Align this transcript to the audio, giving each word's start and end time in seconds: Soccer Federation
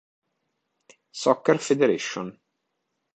Soccer 1.23 1.59
Federation 1.61 2.33